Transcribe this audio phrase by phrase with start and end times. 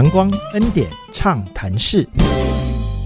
[0.00, 2.08] 阳光恩典畅谈室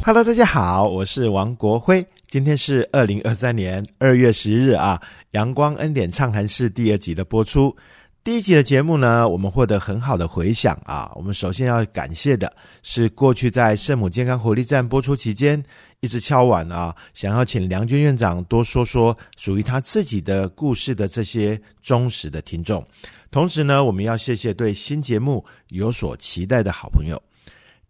[0.04, 7.76] ，Hello，大家好，我是王国辉，今天是二零二三年二月十日啊，阳光恩典畅谈室第二集的播出。
[8.22, 11.10] 第一集的节目呢，我们获得很好的回响啊。
[11.16, 12.50] 我们首先要感谢的
[12.84, 15.60] 是过去在圣母健康活力站播出期间
[15.98, 22.86] 一直敲碗啊，想要请梁军院长多说说属于他自己的故事的这些忠实的听众。
[23.34, 27.20] 同时呢，我们要谢谢对新节目有所期待的好朋友。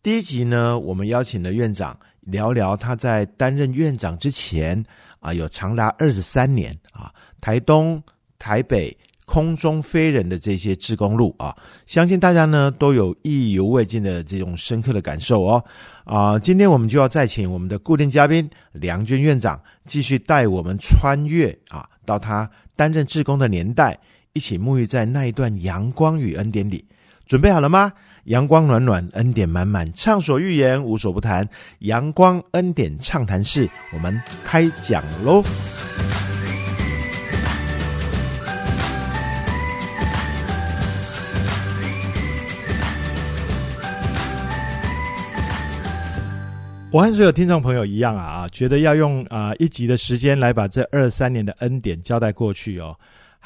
[0.02, 4.82] 第一集呢，我们邀请了院长聊聊他在担任院长之前
[5.20, 7.12] 啊，有长达二十三年啊，
[7.42, 8.02] 台东、
[8.38, 15.62] 台北空中飞人的这些志工路啊，相信大家呢都有意犹未尽的这种深刻的感受哦。
[16.04, 24.00] 啊，今天我们就要再请我们的固定嘉宾梁军院长继续带我们穿越啊，到他担任志工的年代。
[24.36, 26.84] 一起沐浴在那一段阳光与恩典里，
[27.24, 27.92] 准备好了吗？
[28.24, 31.48] 阳光暖暖，恩典满满，畅所欲言，无所不谈。
[31.80, 35.44] 阳光恩典畅谈室，我们开讲喽！
[46.90, 52.96] 我和所有听众朋友一样啊啊，觉得要用啊一集的时间来把这二三年的恩典交代过去哦。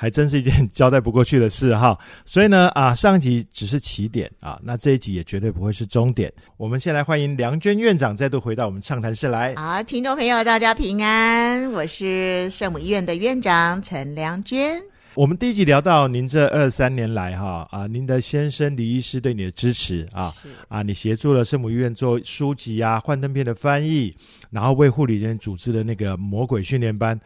[0.00, 6.32] 还真是一件交代不过去的事哈， 所以呢啊，上一集只是起点啊，那这一集也绝对不会是终点。
[6.56, 9.56] 我们先来欢迎梁娟院长再度回到我们畅谈室来。
[9.56, 14.80] 好，听众朋友大家平安，我是圣母医院的院长陈良娟。
[15.14, 20.32] 我们第一集聊到您这二三年来哈啊，您的先生李医师对你的支持啊
[20.68, 24.14] 啊，你协助了圣母医院做书籍啊、幻灯片的翻译，
[24.48, 27.20] 然后为护理人组织的那个魔鬼训练班。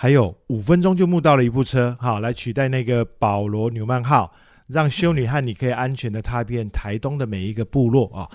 [0.00, 4.32] 还有五分钟就募到了一部车，好来取代那个保罗纽曼号，
[4.68, 8.30] 让修女和你可以安全的踏遍台东的每一个部落啊，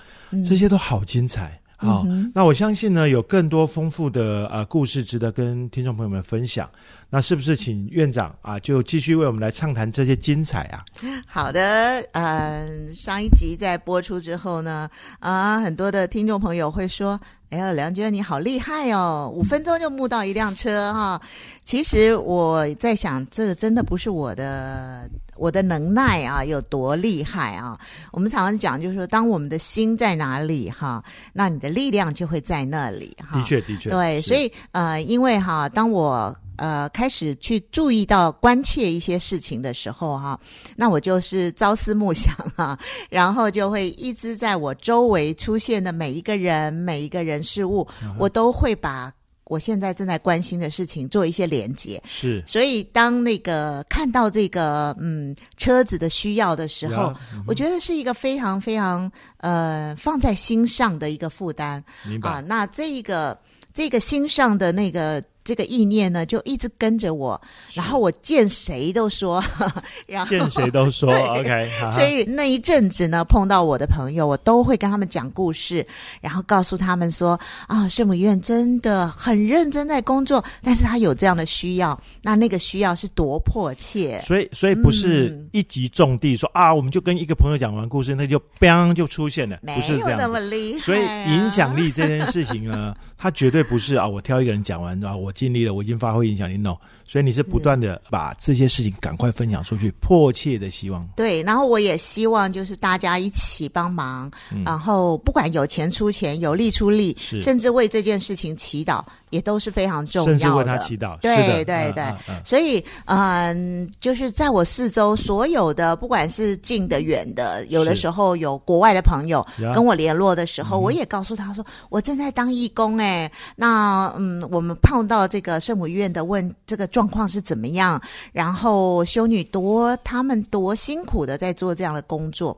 [0.46, 2.02] 这些都好精彩啊！
[2.34, 6.68] 那我相信呢，有更多丰富的呃故事值得跟听众朋友们分享。
[7.14, 10.84] 那是不是请院长啊，就继续为我们来畅谈这些精彩啊？
[11.24, 17.20] 好的，嗯，上一集在播出之后呢，啊，很多的听众朋友会说。
[17.50, 19.30] 哎呀，梁娟你好厉害哦！
[19.32, 21.20] 五分钟就募到一辆车哈。
[21.62, 27.78] 其实我在想，这个真的不是我的我的能耐啊，有多厉害啊？
[28.10, 33.38] 我们常常讲，就是说，当我们的心在哪里哈，那你的力量就会在那里哈。
[33.38, 36.36] 的确，的确，对，所以呃，因为哈，当我。
[36.56, 40.38] 呃，开始去注意到关切一些事情的时候，哈，
[40.76, 42.78] 那我就是朝思暮想哈，
[43.10, 47.86] 然后就会一直在我周围出现的每一个人、每一个人事物，
[48.18, 49.12] 我都会把
[49.44, 52.00] 我现在正在关心的事情做一些连接。
[52.06, 57.12] 是，所以当那个看到这个嗯车子的需要的时候，
[57.46, 61.82] 我觉得是一个非常非常呃放在心上的一个负担。
[62.22, 63.38] 啊，那这一个
[63.74, 65.22] 这个心上的那个。
[65.44, 67.38] 这个意念呢，就一直跟着我，
[67.74, 69.44] 然后我见谁都说，
[70.08, 71.68] 然后见谁都说，OK。
[71.92, 75.86] 所以那一阵子呢，碰到我的朋友，我都会跟他们讲故事，
[76.22, 84.18] 然后告诉他们说啊，圣母医院真的很认真在工作，但是他有这样的需要，那那个需要是多迫切。
[84.24, 90.78] 所以，所以不是一击中地，说啊，我们就跟一个朋友讲完故事，那就 bang 就出现了，不是这样子。
[90.80, 95.33] 所以影响力这件事情呢， 它绝对不是啊，我挑一个人讲完啊，我。
[95.34, 96.76] 尽力了，我已经发挥影响力，no。
[97.06, 101.06] 所以你是不断的把这些事情赶快分享出去，迫切的希望。
[101.14, 104.30] 对，然后我也希望就是大家一起帮忙，
[104.64, 110.38] 然后不管有钱出钱，有力出力，甚至为这件事情祈祷，也都是非常重要的。
[110.38, 112.04] 甚至为他祈祷，对对对。
[112.44, 126.84] 所以，嗯，就是在我四周所有的，不管是近的远的，有的时候有国外的朋友跟我联络的时候，我也告诉他说，我正在当义工，哎，那嗯，我们碰到这个圣母医院的问这个。
[126.94, 128.00] 状况是怎么样？
[128.32, 132.56] 然后修女多，他们多辛苦的在做这样的工作，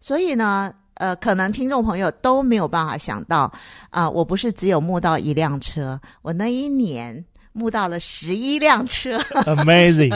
[0.00, 3.52] 所以呢，呃，可能听众朋友都没有办法想到
[3.90, 10.12] 啊，我不是只有募到一辆车，我那一年募到了十一辆车， Amazing！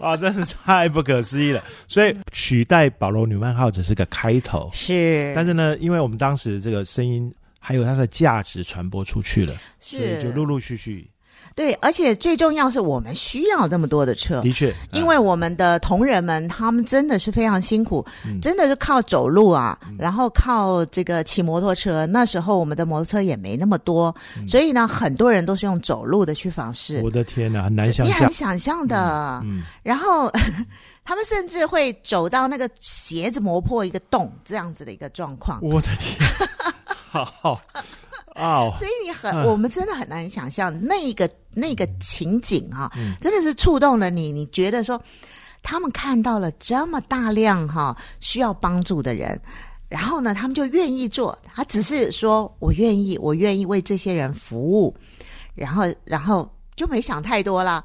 [0.00, 1.62] 啊，真是太不可思议了。
[1.86, 5.32] 所以取代保罗·纽曼号只是个开头，是。
[5.34, 11.08] 但是呢，因为我们当时这个声音还有它的价值传播出去了，所以就陆陆续续。
[11.54, 18.06] 对，而且最重要是我们需要那么多的车，的确，因为我们的同仁们他们真的是非常辛苦，
[18.40, 22.06] 真的是靠走路啊，然后靠这个骑摩托车。
[22.06, 24.14] 那时候我们的摩托车也没那么多，
[24.48, 27.00] 所以呢，很多人都是用走路的去访视。
[27.02, 29.44] 我的天哪，很难想象，你很想象的。
[29.82, 30.30] 然后
[31.04, 35.58] 他们甚至会走到那个鞋子磨破一个洞这样子的一个状况。
[35.60, 36.16] 我的天，
[37.10, 37.60] 好。
[38.36, 42.90] 哦，所以你很，我们真的很难想象那个那个情景啊，
[43.20, 44.30] 真的是触动了你。
[44.30, 45.00] 你觉得说，
[45.62, 49.40] 他们看到了这么大量哈需要帮助的人，
[49.88, 51.36] 然后呢，他们就愿意做。
[51.54, 54.96] 他只是说我愿意，我愿意为这些人服务，
[55.54, 57.84] 然后然后就没想太多了。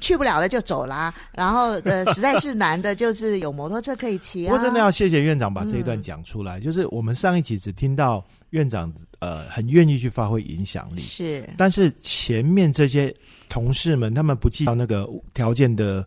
[0.00, 4.54] 去不了的就走啦，然后呃， 实在是难的，就是有摩托车可以骑啊。
[4.54, 6.60] 我真的要谢谢院长把这一段讲出来。
[6.60, 13.14] 就是我们上一集只听到院长呃很愿意去发挥影响力，是，但是前面这些
[13.48, 16.06] 同事们他们不计较那个条件的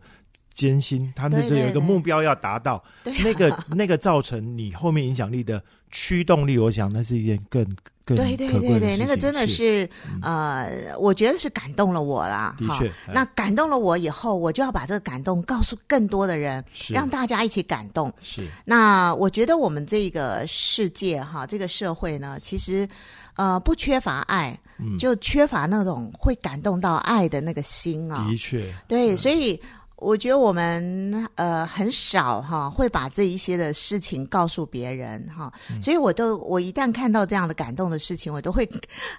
[0.58, 2.84] 艰辛，他们就有一个目标要达到，
[3.24, 5.62] 那个那个造成你后面影响力的
[5.92, 7.64] 驱动力，我想那是一件更
[8.04, 8.18] 更。
[8.18, 9.88] 对对对对，那个真的是
[10.24, 12.56] 呃，我觉得是感动了我啦。
[12.58, 18.12] 的确，那感动了我以后，我就要把这个感动告诉更多的人，让大家一起感动。
[18.24, 18.44] 是。
[18.66, 22.90] 那我觉得我们这个世界哈，这个社会呢，其实
[23.36, 24.60] 呃不缺乏爱，
[24.98, 28.26] 就缺乏那种会感动到爱的那个心啊。
[28.28, 28.66] 的确。
[28.88, 29.62] 对，所以。
[29.98, 35.52] 我觉得我们呃很少哈会把这一些的事情告诉别人哈，
[35.82, 38.68] 所以我都我一旦看到这样的感动的事情，我都会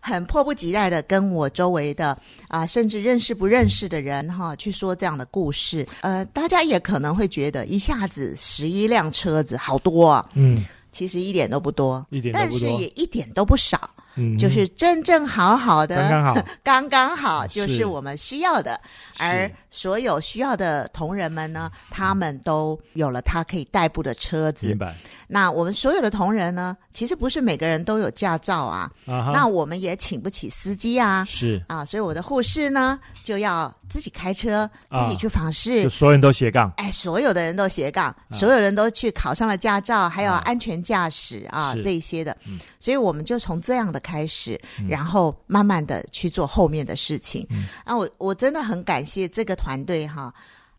[0.00, 2.16] 很迫不及待的跟我周围的
[2.46, 5.86] 啊甚至认识不认识的人哈去说这样的故事。
[6.00, 13.90] 呃，大家也可能会觉得一下子十一辆车子好多啊，嗯，其实一点都不多，一点但是也一点都不少。
[14.38, 18.80] 就是正正好好的，刚刚好， 刚刚好，就是我们需要的。
[19.18, 24.68] 而所有需要的同仁们呢，他们都有了他可以代步的车子。
[24.68, 24.94] 明白。
[25.26, 28.90] 那我们所有的同仁呢，其实不是每个人都有驾照啊。
[29.06, 31.24] 啊那我们也请不起司机啊。
[31.24, 31.62] 是。
[31.66, 35.82] 啊，所以我的护士呢，就要自己开车，自己去访视。
[35.82, 36.72] 就所有人都斜杠。
[36.76, 42.34] 哎，所有的人都斜杠，所有人都去考上了驾照，还有安全驾驶啊这一些的。
[42.48, 42.58] 嗯。
[42.80, 44.00] 所以我们就从这样的。
[44.08, 44.58] 开始，
[44.88, 47.46] 然后慢慢的去做后面的事情。
[47.84, 50.32] 啊，我我真的很感谢这个团队哈。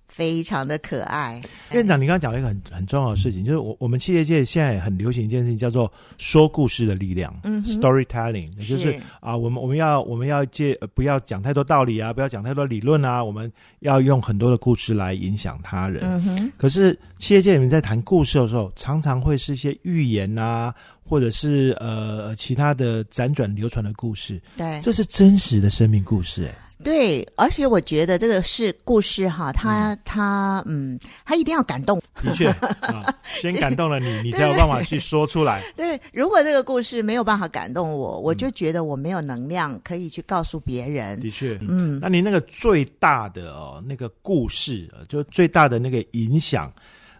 [0.10, 1.42] 非常的可爱，
[1.72, 16.04] 院长，你刚刚讲了一个很很重要的事情，就是我我们企业界现在很流行一件事情，叫做说故事的力量，嗯，storytelling，就是啊，我们我们要我们要借不要讲太多道理啊，不要讲太多理论啊，我们要用很多的故事来影响他人。
[16.04, 24.42] 嗯哼，可是企业界里面在谈故事的时候，常常会是一些寓言啊，或者是呃其他的辗转流传的故事。
[24.58, 26.56] 对，这是真实的生命故事，哎。
[26.84, 32.02] 对，而且我觉得这个是故事哈，他他嗯，他一定要感动。
[32.22, 32.54] 的确，
[33.42, 35.62] 先感动了你，你才有办法去说出来。
[35.76, 41.20] 对，如果这个故事没有办法感动我，我就觉得我没有能量可以去告诉别人。
[41.20, 46.72] 的确，嗯，那你那个最大的哦，那个故事，就最大的那个影响，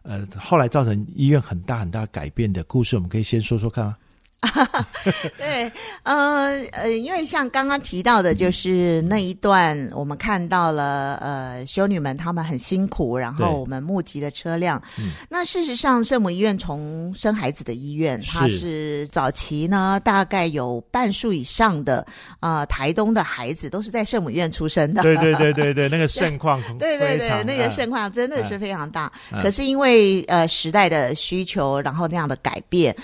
[0.03, 3.97] 呃，后来造成医院很大很大改变的故事，我们可以先说说看啊。
[5.38, 5.69] 对，
[6.03, 14.81] 呃呃，因为像刚刚提到的，就是那一段，我们看到了，呃，修女们她们很辛苦，然后我们募集的车辆。
[15.30, 22.06] 那事实上，圣母医院从生孩子的医院，它是早期呢，大概有半数以上的
[22.39, 25.03] 啊，台东的孩子都是在圣母医院出生的。
[25.03, 29.11] 对对对对对， 那个盛况，对对对，那个盛况真的是非常大。
[29.44, 32.95] 可是因为呃时代的需求，然后那样的改变。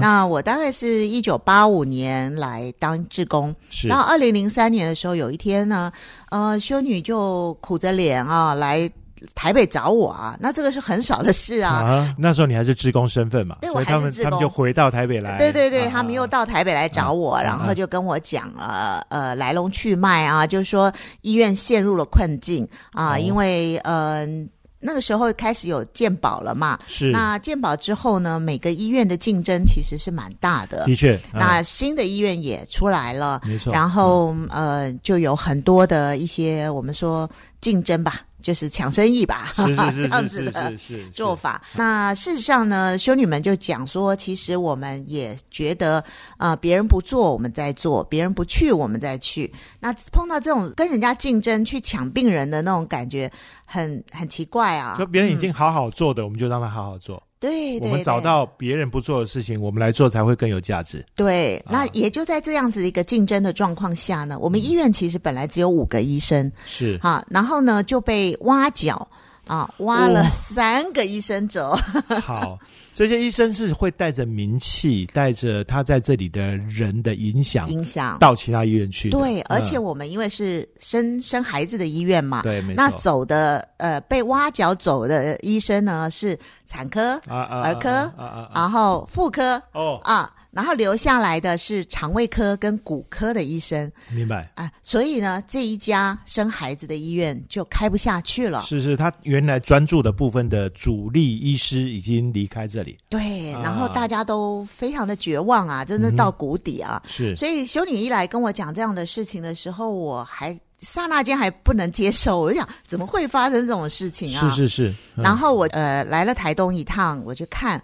[0.00, 3.88] 那我大概是一九八五年来当志工，是。
[3.88, 5.90] 然后二零零三年的时候，有一天呢，
[6.30, 8.90] 呃，修女就苦着脸啊来
[9.34, 12.14] 台北找我啊，那这个是很少的事啊。
[12.18, 15.38] 那时候你还是志工身份嘛，所以他们他们就回到台北来。
[15.38, 24.48] 对对对，他们又到台北来找我，然后就跟我讲了呃来龙去脉啊，就是说医院陷入了困境啊，因为嗯。
[24.80, 26.78] 那个时候开始有健保了嘛？
[26.86, 27.10] 是。
[27.10, 28.40] 那健保之后呢？
[28.40, 30.84] 每个医院的竞争其实是蛮大的。
[30.86, 31.20] 的确。
[31.32, 33.40] 那新的医院也出来了。
[33.44, 33.72] 没错。
[33.72, 37.28] 然后呃，就有很多的一些我们说
[37.60, 38.22] 竞争吧。
[38.42, 40.72] 就是抢生意吧，这样子的
[41.12, 41.62] 做法。
[41.74, 46.04] 那事实上呢，修女们就讲说，其实我们也觉得
[46.36, 49.52] 啊，别人不做，我们在做；别人不去，我们再去。
[49.78, 53.30] 那碰到这种跟人家竞争去抢病人的那种感觉，
[53.64, 54.94] 很很奇怪啊。
[54.96, 57.22] 说别人已经好好做的，我们就让他好好做。
[57.40, 61.04] 对，我们找到别人不做的事情，我们来做才会更有价值。
[61.16, 69.08] 对，那也就在这样子一个竞争的状况下呢，我们医院其实本来只有五个医生，是哈，然后呢就被挖角
[69.46, 71.74] 啊，挖了三个医生走。
[72.22, 72.58] 好。
[72.92, 79.10] 这些医生是会带着名气，带着他在这里的人的影响，影响到其他医院去。
[79.10, 88.12] 对，而且我们因为是生生孩子的医院嘛，对，那走的呃被挖角走的医生呢是产科、儿科，
[88.54, 90.30] 然后妇科哦啊。
[90.52, 94.68] 然后留下来的是肠胃科跟骨科的医生，明白啊？
[94.82, 98.62] 所以呢，这一家生孩子的医院就开不下去了。
[98.62, 102.98] 是是，他原来专注的部分的主力医师已经离开这里。
[103.08, 107.00] 对，然后大家都非常的绝望啊，真的到谷底啊。
[107.06, 114.50] 是，所以修女一来跟我讲这样的事情的时候，我还刹那间还不能接受，我就想怎么会发生这种事情啊？
[114.50, 114.94] 是是是。
[115.14, 117.78] 然后我呃来了台东一趟，我就看，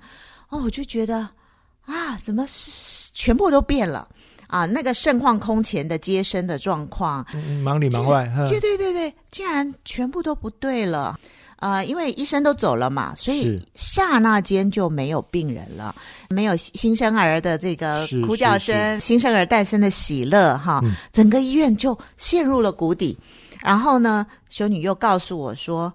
[0.49, 1.29] 哦，我就觉得。
[1.87, 4.07] 啊，怎么是全部都变了
[4.49, 4.67] 啊？
[4.67, 7.25] 那个盛况空前的接生的状况，
[7.63, 11.19] 忙里忙外，对对对对，竟然全部都不对了。
[11.59, 15.95] 呃，因为医生都走了嘛，所以刹那间就没有病人了，
[16.29, 23.17] 没有新生儿的这个哭叫声，新生儿诞生的喜乐，哈，整个医院就陷入了谷底。
[23.63, 25.93] 然后呢，修女又告诉我说：“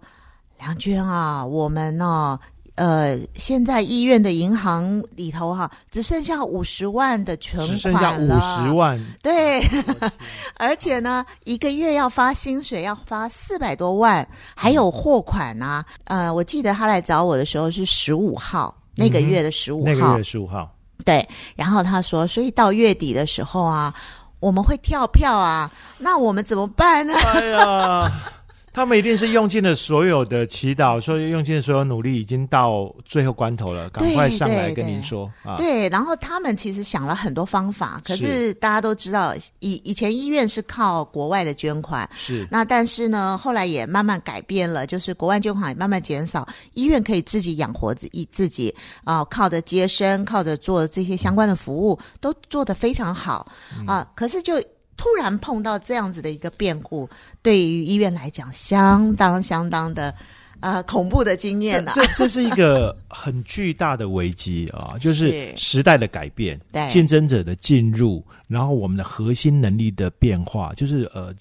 [0.57, 2.39] 梁娟啊，我们呢。”
[2.75, 7.80] 呃，现在医院的银行里头哈，只剩下五十万的存款了。
[7.80, 9.62] 剩下五十万，对，
[10.58, 15.86] 而且呢，一个月要发薪水要发四百多万，还有货款啊。
[16.06, 20.74] 呃，我记得他来找我的时候是十五号，那个月的十五号，那个月十五号。
[21.06, 23.94] 对，然后他说，所以到月底的时候啊，
[24.40, 27.13] 我们会跳票啊，那我们怎么办呢？
[27.13, 28.12] 哎呀。
[28.74, 35.58] 他们一定是用尽了所有的祈祷，说用尽所有努力，已经到最后关头了，赶快上来跟您说啊！
[35.58, 48.74] 对，然后他们其实想了很多方法，可是大家都知道，以以前医院是靠国外的捐款，是那但是呢，后来也慢慢改变了，就是国外捐款也慢慢减少，医院可以自己养活自自己
[49.04, 53.46] 啊，靠着接生，靠着做这些相关的服务，都做得非常好
[53.86, 54.54] 啊，可是就。
[55.01, 57.10] 突然碰到这样子的一个变故，
[57.41, 60.13] 对于医院来讲，相当相当的
[60.60, 61.91] 呃恐怖的经验呢。
[61.96, 71.34] 这这是一个很巨大的危机啊， 就是时代的改变，竞争者的进入，然后我们的核心能力的变化，就是呃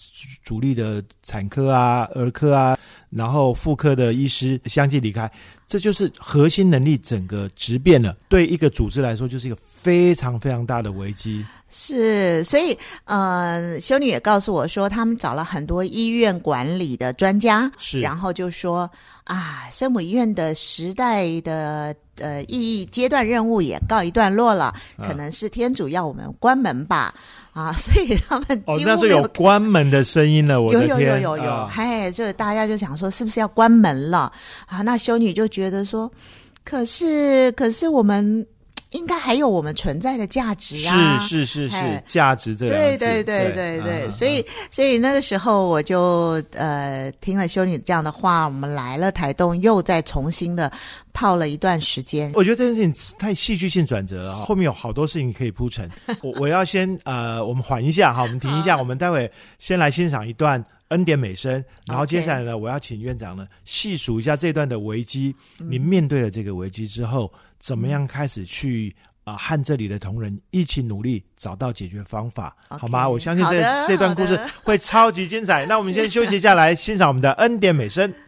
[0.42, 2.78] 主力的产科啊、儿科啊，
[3.10, 5.30] 然后妇科的医师相继离开。
[5.70, 11.46] 这就是核心能力整个质变了，对一个组织来说，就是一个非常非常大的危机。
[11.68, 18.90] 是，所以呃，修女也告诉我说，他们找了很多医院管理的专家，是，然后就说
[19.22, 26.96] 啊，圣母医院的时代的呃意义阶段任务也告一段落了，可能是天主要我们关门吧。
[27.04, 27.14] 啊，
[27.76, 30.60] 所以他们哦，那是有关门的声音了。
[30.60, 34.32] 我的天，有有有有有，嗨，就大家就想说，是不是要关门了？
[34.66, 36.10] 啊，那修女就觉得说，
[36.64, 38.46] 可是可是我们。
[38.90, 41.18] 应该还有我们存在的价值啊！
[41.20, 50.70] 是是是是，价值这对对对对对，所以所以那个时候我就呃听了修女这样的话，我们来了台东，又再重新的
[51.12, 52.32] 泡了一段时间。
[52.34, 55.88] 我觉得这件事情太戏剧性转折了，后面有好多事情可以铺陈。
[56.20, 59.30] 我我要先呃，我们缓一下哈，我们停一下，我们待会
[59.60, 65.32] 先来欣赏一段恩典美声，然后接下来呢，我要请院长呢细数一下这段的危机。
[65.58, 67.32] 您面对了这个危机之后。
[67.60, 73.08] 怎么样开始去啊和这里的同仁一起努力找到解决方法，好吗？
[73.08, 75.64] 我相信这这段故事会超级精彩。
[75.66, 78.12] 那我们先休息下来，欣赏我们的恩典美声。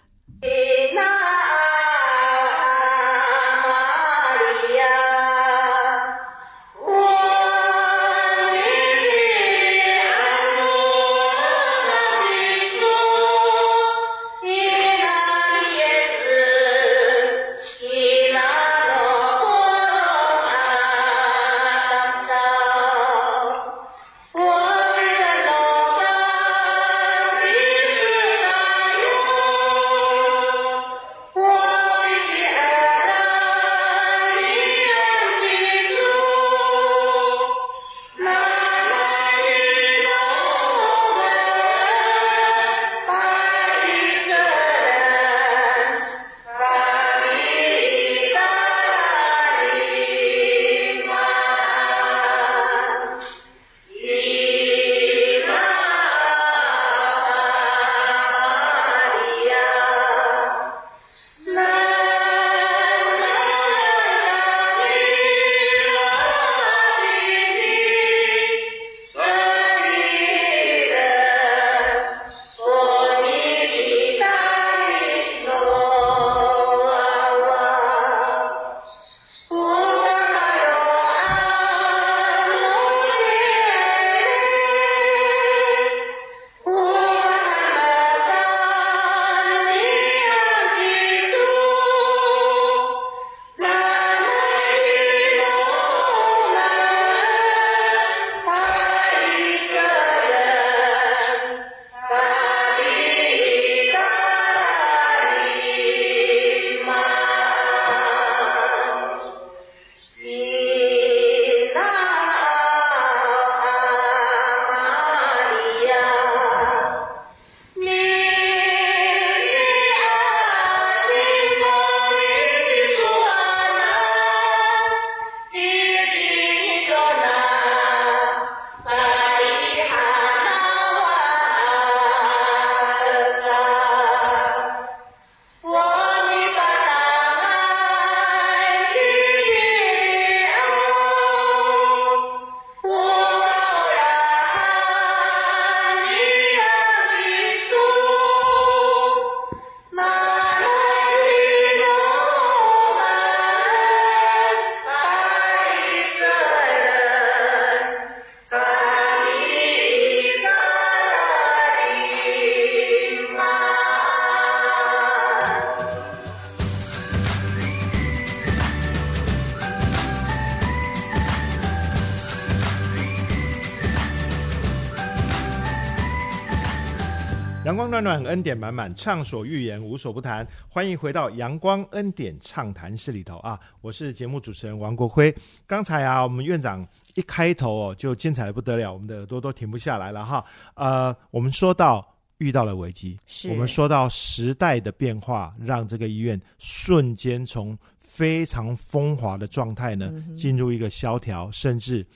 [177.93, 180.49] 暖暖，恩典满满，畅所欲言，无所不谈。
[180.67, 183.61] 欢迎回到阳光恩典畅谈室里头啊！
[183.83, 185.35] 我是节目主持人王国辉。
[185.67, 190.43] 刚才啊，我们院长一开头哦，就精彩的不得了，我们的耳朵都停不下来了哈。
[190.73, 193.21] 呃，我们说到遇到了危机，
[193.51, 202.07] 我们说到时代的变化，让这个医院瞬间从非常风华的状态呢，进入一个萧条，甚至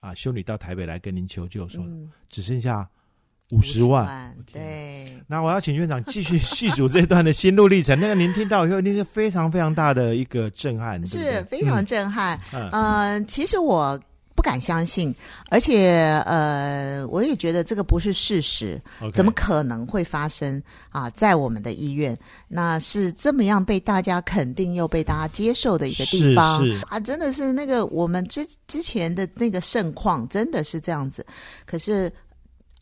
[0.00, 1.82] 啊，修女到台北来跟您求救，说
[2.28, 2.86] 只剩下。
[3.50, 5.12] 五十万，对。
[5.26, 7.98] 那我要请院长继续 细数这段的心路历程。
[8.00, 12.40] 那个您听到以后，一定是非常非常大的一个震撼，是非常震撼。
[12.72, 14.00] 嗯，其实我
[14.34, 15.14] 不敢相信，
[15.50, 18.80] 而且呃，我也觉得这个不是事实，
[19.12, 21.08] 怎么可能会发生啊？
[21.10, 26.98] 在我们的医院，那是这么样被大家肯定又被大家接受的一个地方啊！
[26.98, 31.24] 真的是那个我们之之前的那个盛况，真的是这样子。
[31.66, 32.10] 可是。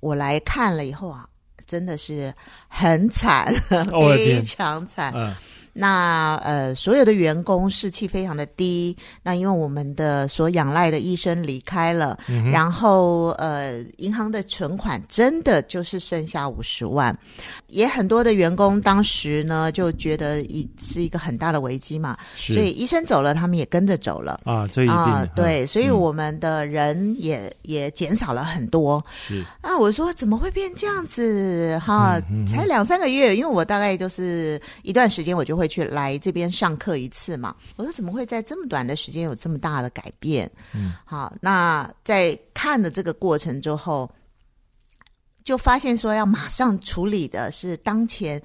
[0.02, 1.24] 我来看了以后啊，
[1.64, 2.34] 真的是
[2.68, 3.46] 很惨，
[4.16, 5.12] 非常惨。
[5.72, 8.94] 那呃，所有的员工士气非常的低。
[9.22, 12.18] 那因为我们的所仰赖的医生离开了，
[12.52, 17.16] 然后呃，银行的存款真的就是剩下五十万。
[17.68, 24.68] 也很多的员工当时呢就觉得一是一个很大的危机嘛，所以医生走了，他们也跟着走了啊。
[24.70, 29.02] 这一定对，所以我们的人也也减少了很多。
[29.10, 31.80] 是啊，我说怎么会变这样子？
[31.82, 35.61] 哈，才两三个月，因为我大概就是一段时间，我就会。
[35.62, 37.54] 会去来这边上课一次嘛？
[37.76, 40.50] 我说怎么会在这么短的时间有这么大的改变？
[40.74, 44.10] 嗯，好，那在看的这个过程之后，
[45.44, 48.42] 就发现说要马上处理的是当前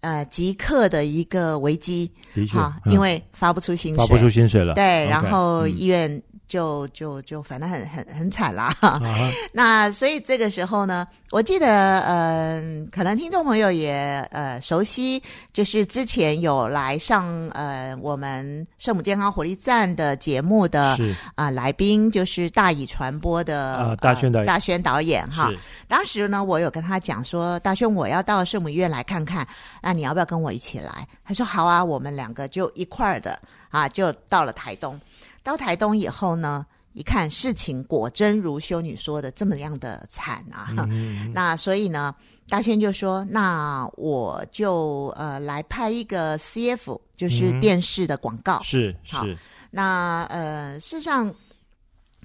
[0.00, 6.22] 呃即刻的一个危机，的确，因为发不出薪水，发不出薪水了，对，然后医院。
[6.50, 8.74] 就就就反正很很很惨啦，
[9.54, 13.94] 那所以这个时候呢，我记得嗯，可能听众朋友也
[14.32, 20.98] 呃熟悉，就是之前有来上呃我们圣母健康活力站的节目的
[21.36, 25.52] 啊来宾，就是大乙传播的啊大宣导大宣导演哈。
[25.86, 29.46] 当时呢，我有跟他讲说，大宣我要到圣母医院来看看，
[29.80, 31.06] 那你要不要跟我一起来？
[31.24, 33.38] 他说好啊，我们两个就一块儿的
[33.70, 35.00] 啊，就到了台东。
[35.42, 40.74] 到台东以后呢，一看事情果真如修女说的这么样的惨啊，
[41.34, 42.14] 那所以呢，
[42.48, 49.36] 大轩就说：“那我就呃来拍一个 CF，就是电视的广告。”是是。
[49.70, 51.34] 那呃，事实上。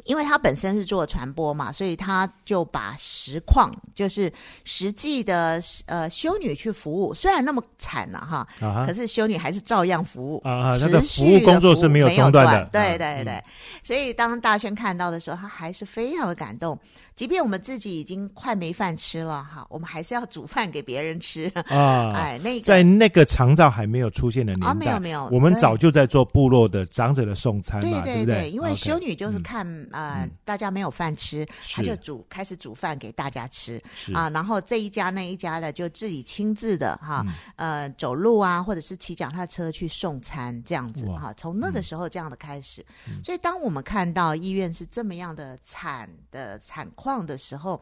[0.04, 4.32] 因为他本身是做传播嘛，所以他就把实况，就是
[4.64, 12.70] 实际的呃修女去服务，虽然那么惨了哈，可是修女还是照样服务啊，他的服务工作是没有中断的。
[12.72, 13.44] 对对对，
[13.82, 16.78] 所以当大轩看到的时候，他还是非常的感动。
[17.16, 22.12] 即便我们自己已经快没饭吃了哈，我们还是要煮饭给别人吃啊。
[22.14, 28.52] 哎，那个在那个长照还没有出现的年代，没有没有，我们早就在做部落的长者的送餐嘛，对不对？
[28.52, 29.66] 因为修女就是看。
[29.92, 33.82] 啊，大家没有饭吃，他就煮开始煮饭给大家吃
[34.14, 34.30] 啊。
[34.30, 41.34] 然后这一家那一家的就自己亲自的哈，呃，走路啊，或者是骑脚踏车去送餐这样子哈。
[41.38, 42.86] 从那个时候这样的开始，
[43.24, 47.82] 所以当我们看到医院是这么样的惨的惨况的时候。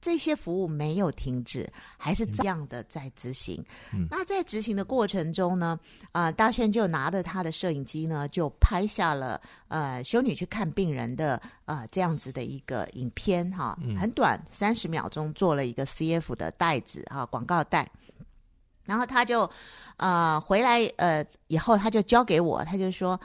[0.00, 3.64] 这些服务没有停止，还是这样的在执行。
[4.10, 5.78] 那在执行的过程中呢，
[6.12, 17.90] 啊，大轩就拿着他的摄影机呢，就拍下了呃修女去看病人的呃这样子的一个影片哈，很短，三十秒钟，做了一个 CF 的袋子哈，广告袋。
[18.84, 19.50] 然后他就
[19.96, 23.18] 呃回来呃以后，他就交给我，他就说。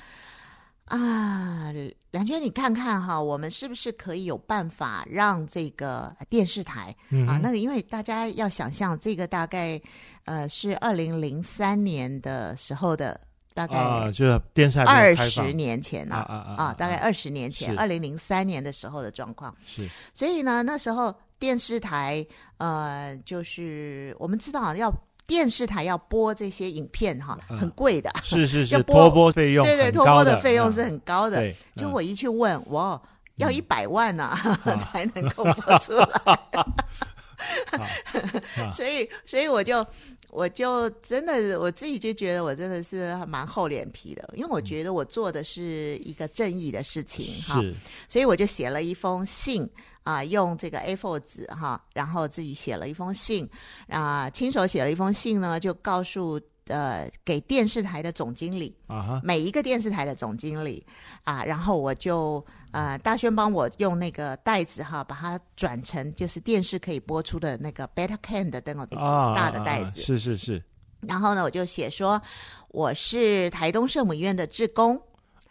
[0.92, 1.72] 啊，
[2.12, 6.94] 梁娟，你看看哈，我们是不是可以有办法让这个电视台
[7.26, 7.40] 啊？
[7.42, 9.82] 那个，因为大家要想象，这个大概
[10.26, 13.18] 呃是二零零三年的时候的，
[13.54, 19.88] 大概啊，就是电视台二十年前啊啊啊，大概二十年前，二零零三年的时候的状况是。
[20.14, 22.26] 所以呢，那时候电视台
[22.58, 24.94] 呃，就是我们知道要。
[25.32, 31.42] 电视台要播这些影片哈，很贵的，是是是， 要播费用对对，托播的费用是很高的。
[31.78, 33.02] 就我一去问，哇，
[33.38, 34.38] 要一百万呢
[34.78, 36.10] 才能够播出来。
[38.74, 39.88] 所以，所以我就
[40.32, 47.62] 我就真的我自己就觉得我真的是蛮厚脸皮的，因为我觉得我做的是一个正义的事情哈，
[48.10, 49.70] 所以我就写了一封信。
[50.04, 53.48] 啊，用这个 A4 纸哈，然后自己写了一封信。
[53.88, 60.86] 啊，亲手写了一封信呢，就告诉呃给电视台的总经理啊哈，每一个电视台的总经理
[61.24, 70.64] 啊，然后我就呃大轩帮我用那个袋子哈，把它转成就是电视可以播出的那个 Beta Can 的那种啊大的袋子，是是是，
[71.02, 72.22] 然后呢，我就写说
[72.70, 75.02] 我是台东圣母医院的志工。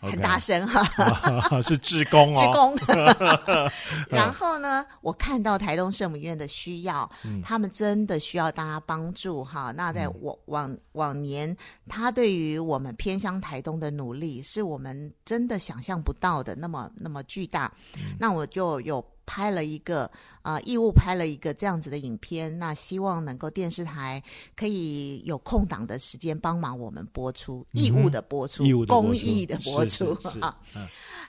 [0.00, 3.70] 很大声哈， 是志工哦，志工。
[4.08, 7.10] 然后呢，我看到台东圣母院的需要，
[7.42, 9.72] 他们真的需要大家帮助哈。
[9.76, 11.56] 那在往往往年，
[11.88, 17.72] 他对于我们偏乡台东的努力，是我们真的想象不到的，那么那么巨大。
[18.18, 19.04] 那我就有。
[19.30, 20.10] 拍了一个
[20.42, 24.20] 啊，义务拍了一个这样子的影片，那希望能够电视台
[24.56, 30.58] 可以有空档的时间帮忙我们播出义务的播出，公益的播出啊。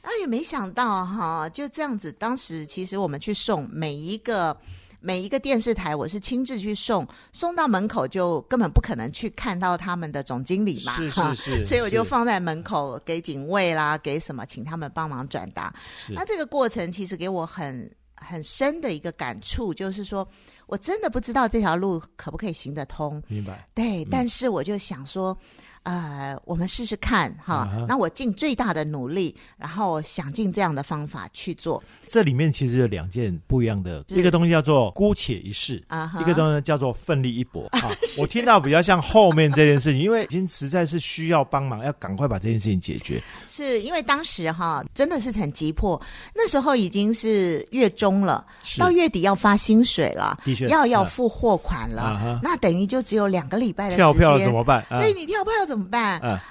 [0.02, 4.58] 那也 没想到哈，就这样子，当时其实我们去送每一个
[5.02, 15.74] 每一个电视台，我是亲自去送，送到门口就根本不可能去看到他们的总经理嘛，是是是，所以我就放在门口给警卫啦，给什么，请他们帮忙转达。
[16.08, 17.92] 那这个过程其实给我很。
[18.24, 20.28] 很深的一个感触，就是说
[20.68, 23.20] 我真的不知道这条路可不可以行得通。
[23.28, 23.68] 明白？
[23.74, 25.36] 对，但是我就想说。
[25.84, 27.68] 呃，我们试试看哈。
[27.88, 31.84] 那我尽最大的努力，然后想尽这样的方法去做。
[32.08, 37.90] 这里面其实有两件不一样的，一个东西叫做姑且一试啊，一个东西叫做奋力一搏啊。
[38.20, 43.20] 我听到比较像后面这件事情，因为已经实在是需要帮忙，要赶快把这件事情解决。
[43.48, 46.00] 是因为当时哈真的是很急迫，
[46.36, 48.46] 那时候已经是月中了，
[48.78, 54.86] 到月底要发薪水了，的确要要付货款了，那等于就只有两个礼拜的跳票怎么办？
[55.00, 55.52] 对你跳票。
[55.72, 56.20] 怎么办？
[56.20, 56.42] 啊，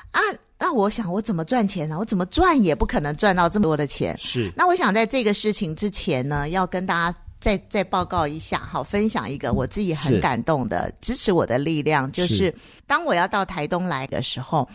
[0.59, 1.99] 那我想我怎么赚钱呢？
[1.99, 4.17] 我怎么赚也不可能赚到这么多的钱。
[4.19, 12.55] 是，那我想在这个事情之前呢，要跟大家再再报告一下，好，分享一个我自己很感动的支持我的力量，就是
[12.87, 14.67] 当我要到台东来的时候，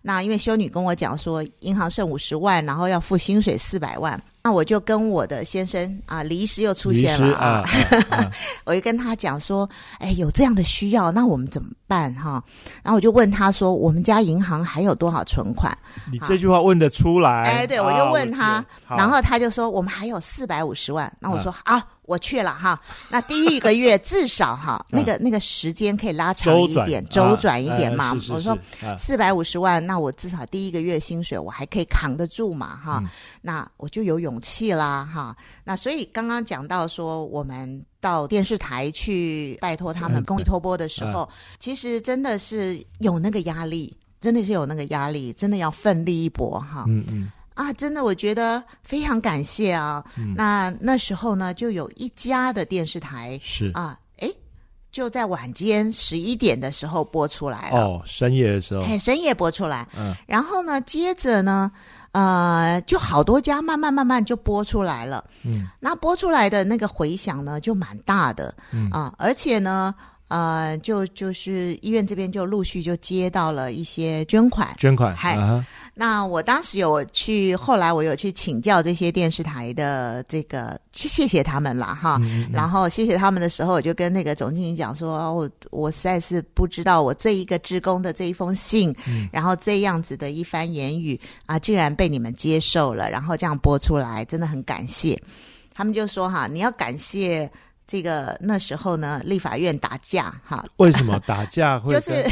[0.00, 4.20] 那因为修女跟我讲说，银行剩五十万，然后要付薪水四百万。
[4.40, 7.68] 那我就跟我的先生啊，李医师又出现了啊，
[8.64, 12.40] 我就跟他讲说，哎，有这样的需要，那我们怎么办哈？
[12.84, 15.76] 然后我就问他说，我们家银行还有多少存款？
[16.12, 17.42] 你这句话问得出来？
[17.42, 21.12] 哎，对，我就问他，然后他就说，我们还有四百五十万。
[21.18, 21.84] 那我说啊。
[22.08, 28.14] 我去了哈，那第一个月至少哈，那个那个时间可以拉长一点，周转一点嘛。
[28.30, 28.56] 我说
[28.96, 33.04] 四百五十万，那我至少第一个月薪水我还可以扛得住嘛哈。
[33.42, 35.36] 那我就有勇气啦哈。
[35.64, 46.84] 那所以刚刚讲到说，我们到电视台去拜托他们公益托播的时候，其实真的是有那个压力，真的是有那个压力，真的要奋力一搏哈。
[46.86, 47.30] 嗯嗯。
[47.54, 50.04] 啊，真的，我觉得非常感谢啊。
[50.36, 54.30] 那那时候呢，就有一家的电视台是啊，哎，
[54.92, 57.80] 就在晚间十一点的时候播出来了。
[57.80, 59.88] 哦，深夜的时候，哎，深夜播出来。
[59.96, 61.68] 嗯，然后呢，接着呢，
[62.12, 65.24] 呃，就好多家慢慢慢慢就播出来了。
[65.44, 68.54] 嗯，那播出来的那个回响呢，就蛮大的。
[68.72, 69.94] 嗯啊，而且呢。
[70.28, 75.16] 呃，就就是医院这边就陆续就接到了一些捐款，捐款。
[75.16, 75.38] 嗨，
[75.94, 82.20] 那我当时有去，后来我有去请教这些电视台的这个，去谢谢他们啦，哈。
[82.52, 88.94] 然后谢谢他们的时候，我就跟那个总经理讲说，我我实在是不知道我这一个职工的这一封信，
[89.32, 95.20] 然后这样子的一番言语啊，竟然被你们接受了，然后这样播出来，真的很感谢。
[95.72, 97.50] 他们就说哈，你要感谢。
[97.88, 100.62] 这个那时候呢，立法院打架哈？
[100.76, 101.94] 为什么打架会？
[101.94, 102.12] 就是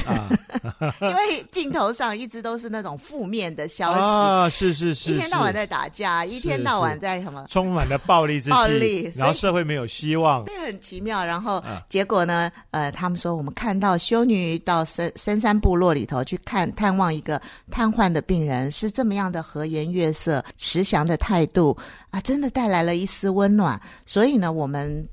[1.00, 7.46] 因为镜头上一直都是那种负面的消息啊，是是是，一天到晚在打架，一天到晚在什么？
[7.48, 11.24] 充满了暴力之暴力，然后社会没有希望，对，很奇妙。
[11.24, 12.52] 然后结果呢？
[12.72, 17.40] 呃，他们说我们看到修女到深深山部落里头去看探望一个
[17.70, 21.74] 瘫痪的病人，是这么样的和颜悦色、慈祥的态度
[22.10, 23.80] 啊，真的带来了一丝温暖。
[24.04, 25.08] 所以呢，我们。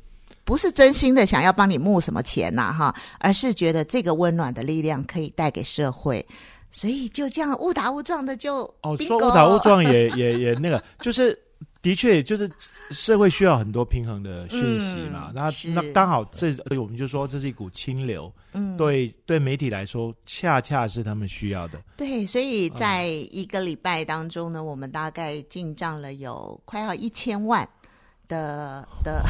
[0.45, 6.25] 不是真心的想要帮你募什么钱呐，哈，而是觉得这个温暖的力量可以带给社会，
[6.69, 11.37] 所以就这样误打误撞的就哦，说误打误撞也 也也那个，就是
[11.81, 12.49] 的确就是
[12.91, 27.67] 社会需要很多平衡的讯息嘛，那那刚好这我们就说这是一股清流，嗯，对对媒体来说恰恰是他们需要的，对，所以在一个礼拜当中呢，我们大概进账了有快要一千万。
[28.27, 29.23] 的 的，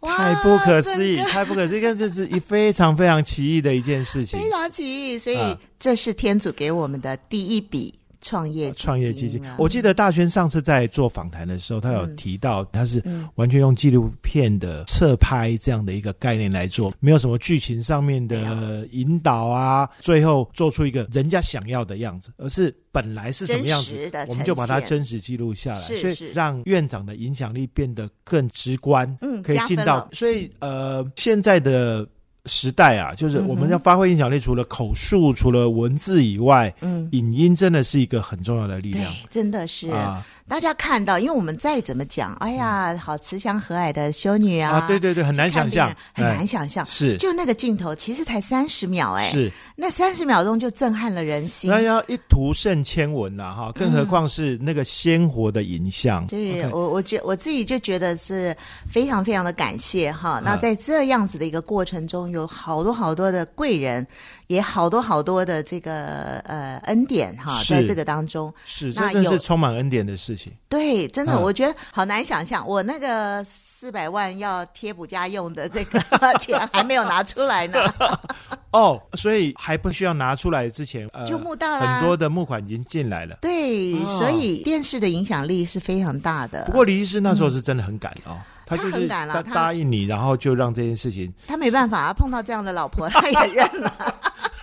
[0.00, 1.80] 太不可思议，太不可思议！
[1.80, 5.18] 看，这是一非常非常奇异的一件事情， 非常奇异。
[5.18, 9.40] 所以这是天主给我们的第一笔创业创业基金。
[9.56, 13.00] 我记得大轩上次在做访谈的时候，他有提到他是
[13.36, 30.08] 完全用纪录片的侧拍这样的一个概念来做，没有什么剧情上面的引导啊，最后做出一个人家想要的样子，而是本来是什么样子，我们就把它真实记录下来，所以让院长的影响力变得更直观，嗯，可以进到。
[30.12, 32.04] 所以呃，现在的。
[32.46, 39.88] 时代啊，就是我们要发挥影响力，除了口述、除了文字以外，嗯，影音真的是一个很重要的力量，真的是。
[39.90, 40.24] 啊。
[40.48, 47.16] 大家看到，因为我们再怎么讲，哎呀，好慈祥和蔼的修女啊，对对对，很难想象，很难想象，是。
[47.16, 49.50] 就那个镜头，其实才三十秒，哎，是。
[49.74, 51.68] 那三十秒钟就震撼了人心。
[51.68, 56.24] 那要一图胜千文呐，哈，更何况是那个鲜活的影像。
[56.28, 58.56] 对，我我觉我自己就觉得是
[58.88, 60.40] 非常非常的感谢哈。
[60.44, 64.06] 那在这样子的一个过程中，有好多好多的贵人。
[64.48, 70.52] 也好多好多的这个呃恩典哈，在这个当中是，那真是充满恩典的事情。
[70.68, 76.00] 对，真的，我觉得好难想象，我那个四百万要贴补家用的这个
[76.38, 77.80] 钱还没有拿出来呢。
[78.70, 83.36] 哦，所以还不需要拿出来之前，就募到了很多的募款已经进来了。
[83.40, 86.64] 对，所以电视的影响力是非常大的。
[86.66, 88.38] 不过李医师那时候是真的很赶哦。
[88.66, 91.32] 他就是他答应你，然后就让这件事情。
[91.46, 94.14] 他没办法，啊碰到这样的老婆， 他也认了。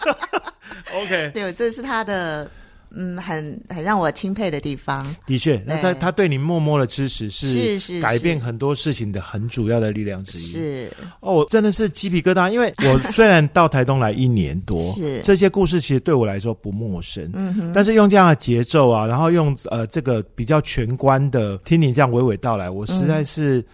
[0.93, 2.49] OK， 对，这是他的
[2.95, 5.03] 嗯，很很让我钦佩的地方。
[5.25, 10.51] 的确，那他他对你默默的支持是是改变很多事情的很主要的力量之一。
[10.51, 17.27] 是哦，真的是鸡皮疙瘩，因为我虽然到台东来一年多，是这些故事其实对我来说不陌生。
[17.33, 23.65] 嗯哼，但是用这样的节奏啊，然后用呃这个比较全观的听你这样娓娓道来，我实在是。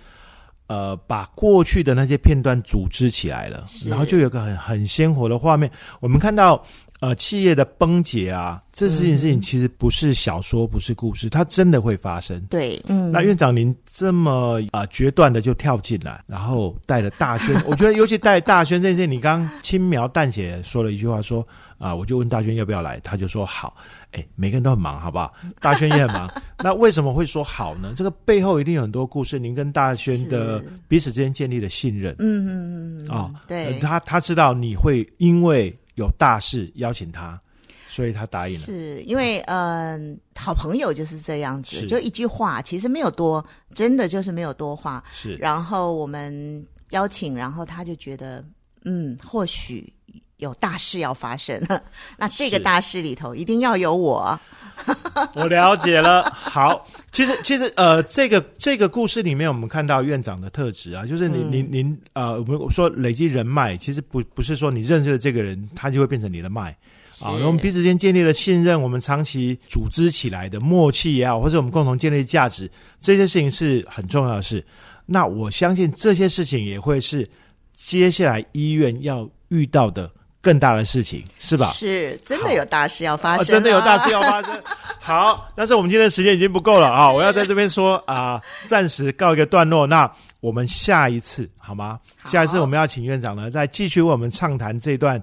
[0.69, 5.69] 呃，把过去的那些片段组织起来了，然后就有个很很鲜活的画面。
[5.99, 6.63] 我们看到，
[6.99, 12.39] 呃，企业的崩解啊，这件事情其实不是小说，不是故事，它真的会发生。
[12.49, 13.09] 对，嗯。
[13.11, 23.75] 那院长您这么啊决断的就跳进来，然后带了大轩， 我觉得尤其带大轩这件事，你刚轻描淡写说了一句话，说啊，我就问大轩要不要来，他就说好。
[24.11, 25.31] 哎，每个人都很忙，好不好？
[25.61, 26.29] 大轩也很忙。
[26.57, 27.93] 那为什么会说好呢？
[27.95, 29.37] 这个背后一定有很多故事。
[29.37, 32.15] 您跟大轩的彼此之间建立了信任。
[32.17, 33.07] 嗯嗯嗯。
[33.07, 37.39] 啊，对，他他知道你会因为有大事邀请他，
[37.87, 38.65] 所以他答应了。
[38.65, 45.03] 是因为嗯，好朋友就是这样子，就一句话，其实没有多，真的就是没有多话。
[45.11, 45.35] 是。
[45.35, 48.43] 然后我们邀请，然后他就觉得，
[48.85, 49.93] 嗯，或许。
[50.39, 51.61] 有大事要发生，
[52.15, 54.39] 那这个大事里头一定要有我。
[55.35, 56.23] 我了解了。
[56.31, 66.75] 好，其实其实呃，这个这个故事里面，我们看到院长的特质啊，就是您您您呃，我们说累积人脉，其实不不是说你认识了这个人，他就会变成你的脉
[67.19, 67.31] 啊。
[67.31, 74.65] 我们彼此间建立了信任，我们长期组织起来的默契也好，或者我们共同建立价值，这些事情是很重要的事。
[75.05, 77.27] 那我相信这些事情也会是
[77.73, 80.09] 接下来医院要遇到的。
[80.41, 81.71] 更大的事情是吧？
[81.71, 84.51] 是真的有大事要发生，真的有大事要发生。
[84.99, 87.11] 好，但是我们今天的时间已经不够了啊！
[87.11, 89.87] 我要在这边说啊，暂时告一个段落。
[89.87, 91.99] 那我们下一次好吗？
[92.25, 95.21] 下一次我们要请院长呢，再继续为我们畅谈这段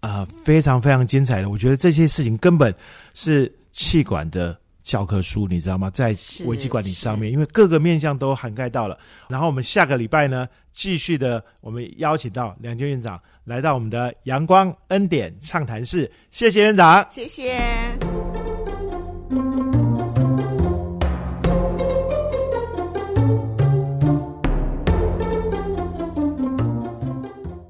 [0.00, 1.48] 啊非常非常精彩的。
[1.48, 2.74] 我觉得这些事情根本
[3.14, 5.90] 是气管的教科书，你知道吗？
[5.90, 8.98] 在危机管理上面，因为各个面向都涵盖到了。
[9.28, 13.20] 然后我们下个礼拜呢，继续的我们邀请到梁娟院长。
[13.44, 18.47] 来到我们的阳光恩典畅谈室，谢谢院长，谢谢。